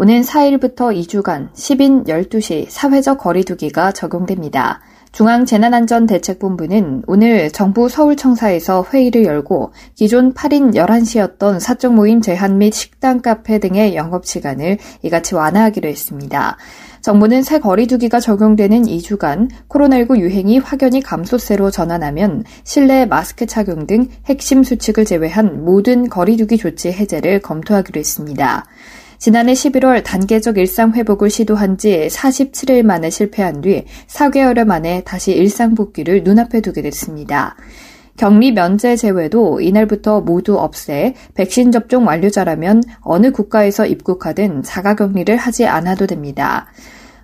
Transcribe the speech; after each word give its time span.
오는 0.00 0.20
4일부터 0.20 0.94
2주간 0.96 1.52
10인 1.54 2.06
12시 2.06 2.66
사회적 2.68 3.18
거리두기가 3.18 3.90
적용됩니다. 3.90 4.80
중앙재난안전대책본부는 5.10 7.02
오늘 7.08 7.50
정부 7.50 7.88
서울청사에서 7.88 8.86
회의를 8.92 9.24
열고 9.24 9.72
기존 9.96 10.34
8인 10.34 10.72
11시였던 10.76 11.58
사적 11.58 11.94
모임 11.94 12.20
제한 12.20 12.58
및 12.58 12.72
식당, 12.74 13.22
카페 13.22 13.58
등의 13.58 13.96
영업시간을 13.96 14.78
이같이 15.02 15.34
완화하기로 15.34 15.88
했습니다. 15.88 16.56
정부는 17.00 17.42
새 17.42 17.58
거리두기가 17.58 18.20
적용되는 18.20 18.82
2주간 18.82 19.48
코로나19 19.68 20.18
유행이 20.18 20.58
확연히 20.58 21.00
감소세로 21.00 21.72
전환하면 21.72 22.44
실내 22.62 23.04
마스크 23.04 23.46
착용 23.46 23.88
등 23.88 24.06
핵심 24.26 24.62
수칙을 24.62 25.04
제외한 25.04 25.64
모든 25.64 26.08
거리두기 26.08 26.56
조치 26.56 26.92
해제를 26.92 27.40
검토하기로 27.40 27.98
했습니다. 27.98 28.64
지난해 29.18 29.52
11월 29.52 30.04
단계적 30.04 30.58
일상 30.58 30.94
회복을 30.94 31.28
시도한 31.28 31.76
지 31.76 32.06
47일 32.08 32.84
만에 32.84 33.10
실패한 33.10 33.62
뒤 33.62 33.84
4개월 34.06 34.64
만에 34.64 35.02
다시 35.04 35.32
일상 35.32 35.74
복귀를 35.74 36.22
눈앞에 36.22 36.60
두게 36.60 36.82
됐습니다. 36.82 37.56
격리 38.16 38.52
면제 38.52 38.94
제외도 38.94 39.60
이날부터 39.60 40.20
모두 40.20 40.58
없애 40.58 41.14
백신 41.34 41.72
접종 41.72 42.06
완료자라면 42.06 42.82
어느 43.00 43.32
국가에서 43.32 43.86
입국하든 43.86 44.62
자가 44.62 44.94
격리를 44.94 45.36
하지 45.36 45.66
않아도 45.66 46.06
됩니다. 46.06 46.68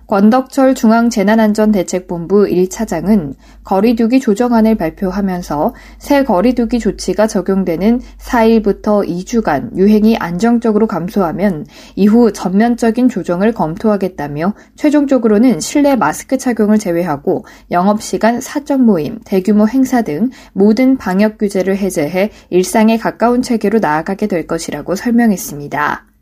권덕철 0.07 0.75
중앙재난안전대책본부 0.75 2.45
1차장은 2.45 3.33
거리두기 3.63 4.19
조정안을 4.19 4.75
발표하면서 4.75 5.73
새 5.97 6.23
거리두기 6.23 6.79
조치가 6.79 7.25
적용되는 7.25 8.01
4일부터 8.19 9.07
2주간 9.07 9.75
유행이 9.75 10.17
안정적으로 10.17 10.85
감소하면 10.85 11.65
이후 11.95 12.31
전면적인 12.31 13.09
조정을 13.09 13.53
검토하겠다며 13.53 14.53
최종적으로는 14.75 15.59
실내 15.59 15.95
마스크 15.95 16.37
착용을 16.37 16.77
제외하고 16.77 17.45
영업시간 17.71 18.41
사적 18.41 18.81
모임, 18.81 19.19
대규모 19.25 19.67
행사 19.67 20.03
등 20.03 20.29
모든 20.53 20.97
방역 20.97 21.39
규제를 21.39 21.77
해제해 21.77 22.29
일상에 22.51 22.97
가까운 22.97 23.41
체계로 23.41 23.79
나아가게 23.79 24.27
될 24.27 24.45
것이라고 24.45 24.95
설명했습니다. 24.95 26.14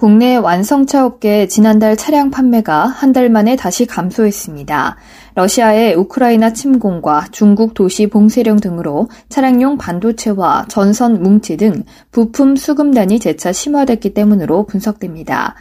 국내 0.00 0.34
완성차 0.36 1.04
업계 1.04 1.46
지난달 1.46 1.94
차량 1.94 2.30
판매가 2.30 2.86
한 2.86 3.12
달 3.12 3.28
만에 3.28 3.54
다시 3.54 3.84
감소했습니다. 3.84 4.96
러시아의 5.34 5.94
우크라이나 5.94 6.54
침공과 6.54 7.26
중국 7.32 7.74
도시 7.74 8.06
봉쇄령 8.06 8.60
등으로 8.60 9.10
차량용 9.28 9.76
반도체와 9.76 10.64
전선 10.68 11.22
뭉치 11.22 11.58
등 11.58 11.82
부품 12.12 12.56
수급난이 12.56 13.18
재차 13.18 13.52
심화됐기 13.52 14.14
때문으로 14.14 14.64
분석됩니다. 14.64 15.54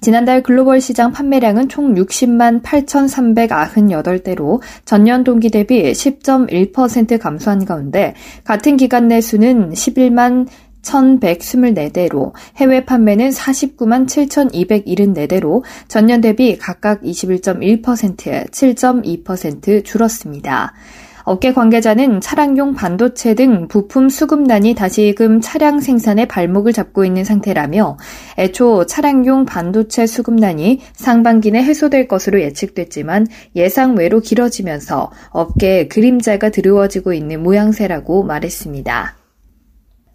지난달 0.00 0.44
글로벌 0.44 0.80
시장 0.80 1.10
판매량은 1.10 1.68
총 1.68 1.94
60만 1.94 2.62
8,398대로 2.62 4.60
전년 4.84 5.24
동기 5.24 5.50
대비 5.50 5.90
10.1% 5.90 7.18
감소한 7.18 7.64
가운데 7.64 8.14
같은 8.44 8.76
기간 8.76 9.08
내 9.08 9.20
수는 9.20 9.72
11만 9.72 10.46
1,124대로 10.82 12.32
해외 12.56 12.84
판매는 12.84 13.30
49만 13.30 14.06
7,274대로 14.06 15.62
전년 15.88 16.20
대비 16.20 16.56
각각 16.58 17.02
21.1%, 17.02 18.50
7.2% 18.50 19.84
줄었습니다. 19.84 20.72
업계 21.24 21.52
관계자는 21.52 22.20
차량용 22.20 22.74
반도체 22.74 23.34
등 23.34 23.68
부품 23.68 24.08
수급난이 24.08 24.74
다시금 24.74 25.40
차량 25.40 25.78
생산에 25.78 26.26
발목을 26.26 26.72
잡고 26.72 27.04
있는 27.04 27.24
상태라며 27.24 27.98
애초 28.38 28.86
차량용 28.86 29.44
반도체 29.44 30.06
수급난이 30.06 30.80
상반기 30.92 31.50
내 31.50 31.62
해소될 31.62 32.08
것으로 32.08 32.40
예측됐지만 32.40 33.26
예상 33.54 33.96
외로 33.96 34.20
길어지면서 34.20 35.10
업계에 35.30 35.88
그림자가 35.88 36.50
드리워지고 36.50 37.12
있는 37.12 37.42
모양새라고 37.42 38.24
말했습니다. 38.24 39.19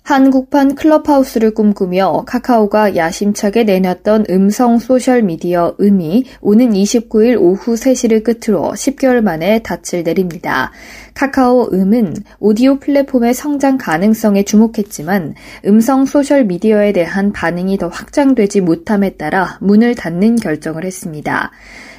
한국판 0.05 0.75
클럽하우스를 0.75 1.55
꿈꾸며 1.55 2.25
카카오가 2.27 2.95
야심차게 2.95 3.63
내놨던 3.63 4.25
음성 4.29 4.77
소셜미디어 4.77 5.77
음이 5.81 6.25
오는 6.41 6.69
29일 6.73 7.41
오후 7.41 7.73
3시를 7.73 8.23
끝으로 8.23 8.73
10개월 8.73 9.21
만에 9.21 9.63
닻을 9.63 10.03
내립니다. 10.03 10.71
카카오 11.16 11.69
음은 11.73 12.17
오디오 12.39 12.77
플랫폼의 12.77 13.33
성장 13.33 13.79
가능성에 13.79 14.43
주목했지만 14.43 15.33
음성 15.66 16.05
소셜미디어에 16.05 16.93
대한 16.93 17.31
반응이 17.33 17.79
더 17.79 17.87
확장되지 17.87 18.61
못함에 18.61 19.16
따라 19.16 19.57
문을 19.59 19.95
닫는 19.95 20.35
결정을 20.35 20.85
했습니다. 20.85 21.51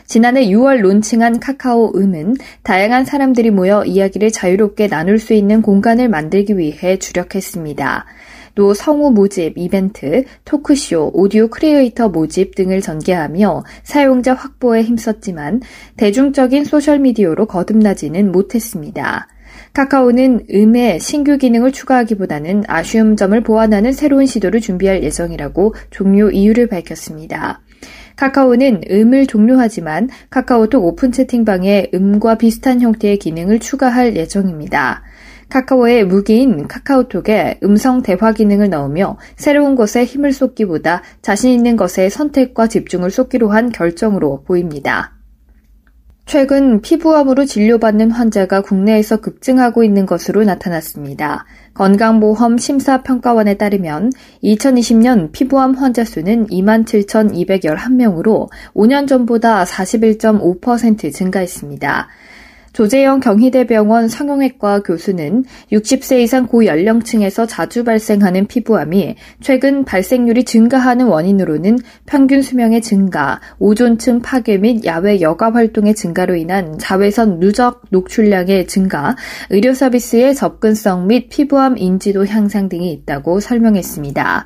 지난해 0.06 0.46
6월 0.46 0.78
론칭한 0.78 1.40
카카오 1.40 1.92
음은 1.96 2.36
다양한 2.62 3.04
사람들이 3.04 3.50
모여 3.50 3.84
이야기를 3.84 4.30
자유롭게 4.30 4.88
나눌 4.88 5.18
수 5.18 5.34
있는 5.34 5.62
공간을 5.62 6.08
만들기 6.08 6.56
위해 6.58 6.98
주력했습니다. 6.98 8.06
또 8.54 8.72
성우 8.72 9.10
모집, 9.10 9.52
이벤트, 9.56 10.24
토크쇼, 10.44 11.10
오디오 11.12 11.48
크리에이터 11.48 12.08
모집 12.08 12.54
등을 12.54 12.80
전개하며 12.80 13.64
사용자 13.82 14.34
확보에 14.34 14.82
힘썼지만 14.82 15.60
대중적인 15.96 16.64
소셜미디어로 16.64 17.46
거듭나지는 17.46 18.32
못했습니다. 18.32 19.28
카카오는 19.74 20.46
음에 20.52 20.98
신규 20.98 21.36
기능을 21.36 21.72
추가하기보다는 21.72 22.64
아쉬운 22.66 23.16
점을 23.16 23.38
보완하는 23.42 23.92
새로운 23.92 24.24
시도를 24.24 24.60
준비할 24.60 25.02
예정이라고 25.02 25.74
종료 25.90 26.30
이유를 26.30 26.68
밝혔습니다. 26.68 27.60
카카오는 28.16 28.82
음을 28.91 29.27
종료하지만 29.27 30.09
카카오톡 30.31 30.84
오픈 30.84 31.12
채팅방에 31.12 31.91
음과 31.94 32.38
비슷한 32.38 32.81
형태의 32.81 33.19
기능을 33.19 33.60
추가할 33.60 34.16
예정입니다. 34.16 35.03
카카오의 35.49 36.06
무기인 36.06 36.66
카카오톡에 36.66 37.60
음성 37.62 38.03
대화 38.03 38.32
기능을 38.32 38.71
넣으며 38.71 39.16
새로운 39.37 39.77
것에 39.77 40.04
힘을 40.04 40.32
쏟기보다 40.32 41.03
자신 41.22 41.53
있는 41.53 41.77
것에 41.77 42.09
선택과 42.09 42.66
집중을 42.66 43.10
쏟기로 43.10 43.50
한 43.50 43.71
결정으로 43.71 44.43
보입니다. 44.43 45.16
최근 46.26 46.81
피부암으로 46.81 47.44
진료받는 47.44 48.10
환자가 48.10 48.62
국내에서 48.62 49.19
급증하고 49.19 49.84
있는 49.84 50.06
것으로 50.06 50.42
나타났습니다. 50.42 51.44
건강보험 51.75 52.59
심사평가원에 52.59 53.54
따르면 53.54 54.10
2020년 54.42 55.31
피부암 55.31 55.75
환자 55.75 56.04
수는 56.04 56.48
27,211명으로 56.48 58.48
5년 58.75 59.06
전보다 59.06 59.62
41.5% 59.62 61.12
증가했습니다. 61.12 62.09
조재영 62.76 63.20
경희대병원 63.20 64.09
성형외과 64.09 64.81
교수는 64.81 65.44
60세 65.72 66.20
이상 66.20 66.47
고연령층에서 66.47 67.47
자주 67.47 67.84
발생하는 67.84 68.47
피부암이 68.48 69.16
최근 69.41 69.87
발생률이 69.87 70.44
증가하는 70.44 71.06
원인으로는 71.06 71.78
평균 72.04 72.42
수명의 72.42 72.82
증가, 72.82 73.41
오존층 73.59 74.20
파괴 74.20 74.59
및 74.59 74.84
야외 74.84 75.22
여가 75.22 75.54
활동의 75.54 75.95
증가로 75.95 76.36
인한 76.36 76.77
자외선 76.78 77.41
누적 77.41 77.80
녹출량의 77.89 78.66
증가, 78.66 79.16
의료 79.48 79.72
서비스의 79.72 80.34
접근성 80.34 81.06
및 81.06 81.30
피부암 81.30 81.78
인지도 81.78 82.27
향상 82.27 82.68
등이 82.68 82.92
있다고 82.92 83.41
설명했습니다. 83.41 84.45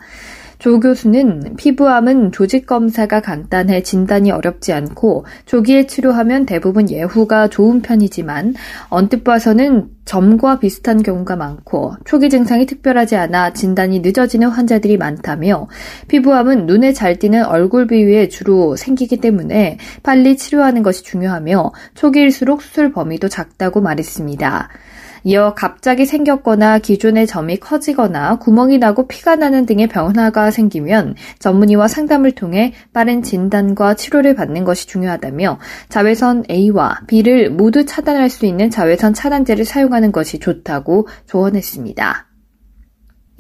조 0.60 0.78
교수는 0.78 1.56
피부암은 1.56 2.32
조직 2.32 2.66
검사가 2.66 3.22
간단해 3.22 3.82
진단이 3.82 4.30
어렵지 4.30 4.74
않고 4.74 5.24
조기에 5.46 5.86
치료하면 5.86 6.44
대부분 6.44 6.90
예후가 6.90 7.48
좋은 7.48 7.80
편이지만 7.80 8.54
언뜻 8.90 9.24
봐서는 9.24 9.88
점과 10.04 10.58
비슷한 10.58 11.02
경우가 11.02 11.36
많고 11.36 11.94
초기 12.04 12.28
증상이 12.28 12.66
특별하지 12.66 13.16
않아 13.16 13.54
진단이 13.54 14.00
늦어지는 14.00 14.48
환자들이 14.48 14.98
많다며 14.98 15.66
피부암은 16.08 16.66
눈에 16.66 16.92
잘 16.92 17.18
띄는 17.18 17.46
얼굴 17.46 17.86
비위에 17.86 18.28
주로 18.28 18.76
생기기 18.76 19.16
때문에 19.16 19.78
빨리 20.02 20.36
치료하는 20.36 20.82
것이 20.82 21.04
중요하며 21.04 21.72
초기일수록 21.94 22.60
수술 22.60 22.92
범위도 22.92 23.28
작다고 23.28 23.80
말했습니다. 23.80 24.68
이어 25.24 25.54
갑자기 25.54 26.06
생겼거나 26.06 26.78
기존의 26.78 27.26
점이 27.26 27.58
커지거나 27.58 28.38
구멍이 28.38 28.78
나고 28.78 29.06
피가 29.06 29.36
나는 29.36 29.66
등의 29.66 29.88
변화가 29.88 30.50
생기면 30.50 31.14
전문의와 31.38 31.88
상담을 31.88 32.32
통해 32.32 32.72
빠른 32.92 33.22
진단과 33.22 33.94
치료를 33.94 34.34
받는 34.34 34.64
것이 34.64 34.86
중요하다며 34.86 35.58
자외선 35.88 36.44
A와 36.50 37.00
B를 37.06 37.50
모두 37.50 37.84
차단할 37.84 38.30
수 38.30 38.46
있는 38.46 38.70
자외선 38.70 39.14
차단제를 39.14 39.64
사용하는 39.64 40.12
것이 40.12 40.38
좋다고 40.38 41.08
조언했습니다. 41.26 42.29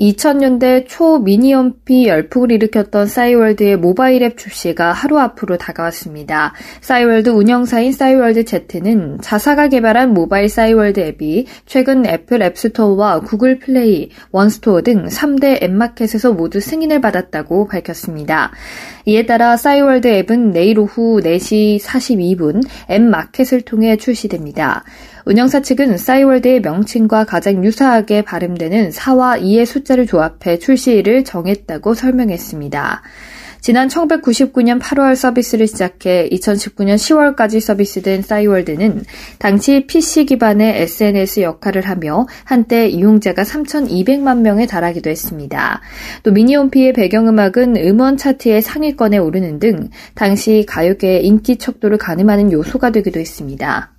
2000년대 0.00 0.86
초 0.88 1.18
미니홈피 1.18 2.08
열풍을 2.08 2.52
일으켰던 2.52 3.06
싸이월드의 3.06 3.76
모바일 3.76 4.22
앱 4.22 4.38
출시가 4.38 4.92
하루 4.92 5.18
앞으로 5.18 5.58
다가왔습니다. 5.58 6.54
싸이월드 6.80 7.28
운영사인 7.28 7.92
싸이월드 7.92 8.44
Z는 8.44 9.18
자사가 9.20 9.68
개발한 9.68 10.14
모바일 10.14 10.48
싸이월드 10.48 11.00
앱이 11.00 11.46
최근 11.66 12.06
애플 12.06 12.42
앱스토어와 12.42 13.20
구글 13.20 13.58
플레이, 13.58 14.08
원스토어 14.32 14.80
등 14.80 15.04
3대 15.04 15.62
앱마켓에서 15.62 16.32
모두 16.32 16.60
승인을 16.60 17.02
받았다고 17.02 17.68
밝혔습니다. 17.68 18.52
이에 19.04 19.26
따라 19.26 19.58
싸이월드 19.58 20.08
앱은 20.08 20.52
내일 20.52 20.78
오후 20.78 21.20
4시 21.22 21.78
42분 21.78 22.62
앱마켓을 22.90 23.62
통해 23.62 23.96
출시됩니다. 23.98 24.84
운영사 25.30 25.62
측은 25.62 25.96
싸이월드의 25.96 26.60
명칭과 26.60 27.22
가장 27.22 27.64
유사하게 27.64 28.22
발음되는 28.22 28.90
4와 28.90 29.40
2의 29.40 29.64
숫자를 29.64 30.04
조합해 30.04 30.58
출시일을 30.58 31.22
정했다고 31.22 31.94
설명했습니다. 31.94 33.02
지난 33.60 33.86
1999년 33.86 34.80
8월 34.80 35.14
서비스를 35.14 35.68
시작해 35.68 36.28
2019년 36.30 36.96
10월까지 36.96 37.60
서비스된 37.60 38.22
싸이월드는 38.22 39.04
당시 39.38 39.86
PC 39.86 40.24
기반의 40.24 40.82
SNS 40.82 41.42
역할을 41.42 41.82
하며 41.82 42.26
한때 42.42 42.88
이용자가 42.88 43.44
3,200만 43.44 44.40
명에 44.40 44.66
달하기도 44.66 45.08
했습니다. 45.10 45.80
또 46.24 46.32
미니홈피의 46.32 46.92
배경음악은 46.92 47.76
음원 47.76 48.16
차트의 48.16 48.62
상위권에 48.62 49.18
오르는 49.18 49.60
등 49.60 49.90
당시 50.16 50.66
가요계의 50.66 51.24
인기 51.24 51.56
척도를 51.56 51.98
가늠하는 51.98 52.50
요소가 52.50 52.90
되기도 52.90 53.20
했습니다. 53.20 53.92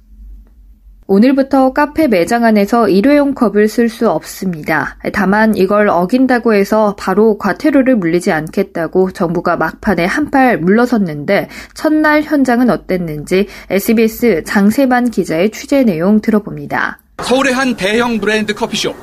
오늘부터 1.15 1.73
카페 1.73 2.07
매장 2.07 2.45
안에서 2.45 2.87
일회용 2.87 3.33
컵을 3.33 3.67
쓸 3.67 3.89
수 3.89 4.09
없습니다. 4.09 4.95
다만 5.11 5.53
이걸 5.57 5.89
어긴다고 5.89 6.53
해서 6.53 6.95
바로 6.97 7.37
과태료를 7.37 7.97
물리지 7.97 8.31
않겠다고 8.31 9.11
정부가 9.11 9.57
막판에 9.57 10.05
한 10.05 10.31
팔 10.31 10.59
물러섰는데 10.59 11.49
첫날 11.73 12.21
현장은 12.21 12.69
어땠는지 12.69 13.47
SBS 13.69 14.43
장세만 14.45 15.09
기자의 15.11 15.49
취재 15.51 15.83
내용 15.83 16.21
들어봅니다. 16.21 16.99
서울의 17.21 17.53
한 17.55 17.75
대형 17.75 18.17
브랜드 18.19 18.53
커피숍 18.53 18.95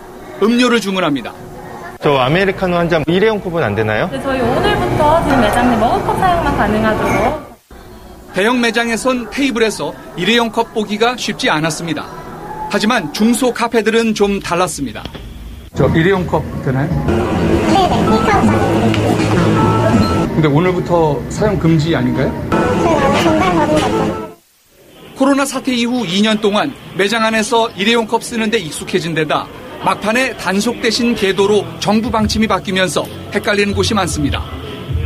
음료를 0.43 0.81
주문합니다. 0.81 1.35
저 2.01 2.15
아메리카노 2.17 2.75
한 2.77 2.89
잔 2.89 3.05
일회용 3.07 3.39
컵은 3.41 3.63
안 3.63 3.75
되나요? 3.75 4.09
네, 4.11 4.19
저희 4.23 4.41
오늘부터 4.41 5.25
지금 5.25 5.41
매장 5.43 5.71
내 5.71 5.77
머그컵 5.77 6.19
사용만 6.19 6.57
가능하도록 6.57 7.48
대형 8.39 8.61
매장에선 8.61 9.31
테이블에서 9.31 9.93
일회용 10.17 10.53
컵 10.53 10.73
보기가 10.73 11.17
쉽지 11.17 11.51
않았습니다. 11.51 12.07
하지만 12.71 13.13
중소 13.13 13.53
카페들은 13.53 14.15
좀 14.15 14.39
달랐습니다. 14.39 15.03
저 15.75 15.89
일회용 15.89 16.25
컵 16.25 16.45
되나요? 16.65 16.89
네네, 17.05 17.89
테이크아웃 17.99 19.19
근데 20.35 20.47
오늘부터 20.47 21.21
사용 21.31 21.59
금지 21.59 21.97
아닌가요? 21.97 22.33
코로나 25.17 25.45
사태 25.45 25.75
이후 25.75 26.07
2년 26.07 26.41
동안 26.41 26.73
매장 26.97 27.25
안에서 27.25 27.69
일회용 27.71 28.07
컵 28.07 28.23
쓰는데 28.23 28.59
익숙해진 28.59 29.15
데다 29.15 29.49
막판에 29.85 30.37
단속 30.37 30.81
대신 30.81 31.17
계도로 31.17 31.65
정부 31.81 32.09
방침이 32.09 32.47
바뀌면서 32.47 33.03
헷갈리는 33.35 33.75
곳이 33.75 33.95
많습니다. 33.95 34.58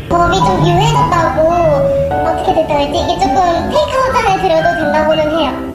법이 0.08 0.36
좀 0.36 0.66
유해졌다고 0.66 1.40
어떻게 2.26 2.54
됐다 2.54 2.74
할지 2.74 2.98
이게 2.98 3.14
조금 3.20 3.34
테이크아웃 3.70 4.16
안에 4.16 4.42
드려도 4.42 4.84
된다고는 4.84 5.38
해요. 5.38 5.74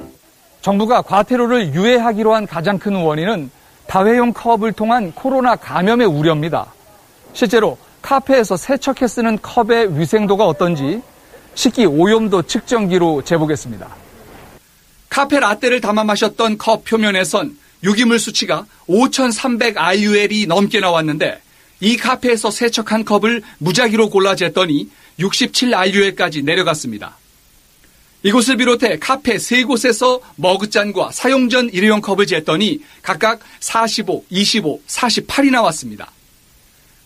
정부가 0.62 1.02
과태료를 1.02 1.74
유예하기로 1.74 2.34
한 2.36 2.46
가장 2.46 2.78
큰 2.78 2.96
원인은 2.96 3.52
다회용 3.88 4.34
컵을 4.34 4.74
통한 4.74 5.12
코로나 5.14 5.56
감염의 5.56 6.08
우려입니다. 6.08 6.68
실제로 7.34 7.78
카페에서 8.02 8.58
세척해 8.58 9.08
쓰는 9.08 9.38
컵의 9.42 9.98
위생도가 10.00 10.46
어떤지 10.46 11.02
식기 11.56 11.86
오염도 11.86 12.44
측정기로 12.44 13.24
재보겠습니다. 13.24 13.88
카페 15.10 15.40
라떼를 15.40 15.82
담아 15.82 16.04
마셨던 16.04 16.58
컵 16.58 16.84
표면에선 16.86 17.58
유기물 17.84 18.20
수치가 18.20 18.66
5,300 18.88 19.78
IUL이 19.78 20.48
넘게 20.48 20.80
나왔는데 20.80 21.40
이 21.80 21.98
카페에서 21.98 22.52
세척 22.52 22.92
한 22.92 23.06
컵을 23.06 23.42
무작위로 23.60 24.10
골라 24.10 24.36
쟀더니 24.36 24.90
67 25.20 25.74
IUL까지 25.74 26.44
내려갔습니다. 26.44 27.18
이곳을 28.24 28.58
비롯해 28.58 28.98
카페 29.00 29.38
세 29.38 29.64
곳에서 29.64 30.20
머그잔과 30.36 31.12
사용 31.12 31.50
전 31.50 31.70
일회용 31.72 32.02
컵을 32.02 32.26
쟀더니 32.26 32.82
각각 33.02 33.40
45, 33.60 34.26
25, 34.30 34.82
48이 34.88 35.52
나왔습니다. 35.52 36.12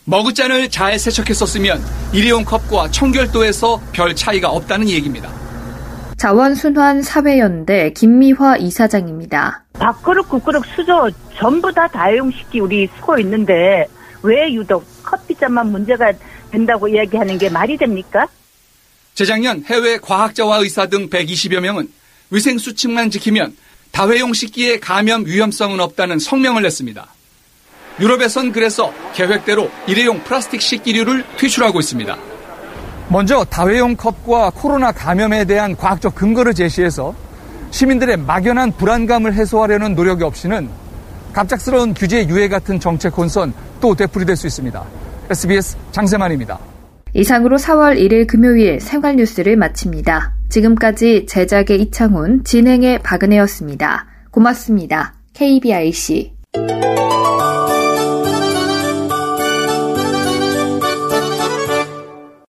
머그잔을 0.06 0.70
잘 0.70 0.98
세척했었으면 0.98 1.84
일회용 2.14 2.44
컵과 2.44 2.92
청결도에서 2.92 3.82
별 3.92 4.16
차이가 4.16 4.50
없다는 4.50 4.90
얘기입니다. 4.90 5.32
자원순환 6.18 7.02
사회연대 7.02 7.92
김미화 7.94 8.58
이사장입니다. 8.58 9.64
밥그릇, 9.74 10.30
국그릇, 10.30 10.64
수저 10.76 11.10
전부 11.38 11.72
다 11.72 11.88
다용식기 11.88 12.60
우리 12.60 12.88
쓰고 12.96 13.20
있는데 13.20 13.88
왜 14.24 14.54
유독 14.54 14.86
커피잔만 15.04 15.72
문제가 15.72 16.12
된다고 16.52 16.88
이야기하는 16.88 17.38
게 17.38 17.50
말이 17.50 17.78
됩니까? 17.78 18.28
재작년 19.14 19.64
해외 19.66 19.98
과학자와 19.98 20.58
의사 20.58 20.88
등 20.88 21.10
120여 21.10 21.60
명은 21.60 21.90
위생 22.30 22.58
수칙만 22.58 23.10
지키면 23.10 23.56
다회용 23.92 24.34
식기의 24.34 24.80
감염 24.80 25.26
위험성은 25.26 25.80
없다는 25.80 26.20
성명을 26.20 26.62
냈습니다. 26.64 27.08
유럽에선 28.00 28.52
그래서 28.52 28.94
계획대로 29.14 29.70
일회용 29.86 30.24
플라스틱 30.24 30.62
식기류를 30.62 31.26
퇴출하고 31.38 31.80
있습니다. 31.80 32.18
먼저 33.10 33.44
다회용 33.44 33.98
컵과 33.98 34.52
코로나 34.52 34.94
감염에 34.94 35.44
대한 35.44 35.76
과학적 35.76 36.16
근거를 36.16 36.54
제시해서 36.54 37.14
시민들의 37.72 38.18
막연한 38.18 38.78
불안감을 38.78 39.34
해소하려는 39.34 39.96
노력이 39.96 40.24
없이는 40.24 40.70
갑작스러운 41.34 41.94
규제 41.94 42.28
유예 42.28 42.48
같은 42.48 42.80
정책 42.80 43.18
혼선 43.18 43.54
또 43.82 43.96
되풀이될 43.96 44.36
수 44.38 44.48
있습니다. 44.48 44.84
SBS 45.30 45.76
장세만입니다. 45.92 46.60
이상으로 47.14 47.58
4월 47.58 47.98
1일 47.98 48.28
금요일 48.28 48.80
생활 48.80 49.18
뉴스를 49.18 49.58
마칩니다. 49.58 50.34
지금까지 50.50 51.26
제작의 51.28 51.82
이창훈, 51.82 52.44
진행의 52.44 53.00
박은혜였습니다. 53.00 54.08
고맙습니다. 54.32 55.14
KBIC 55.34 56.34